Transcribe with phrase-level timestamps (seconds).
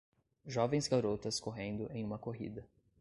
[0.47, 2.67] Jovens garotas correndo em uma corrida.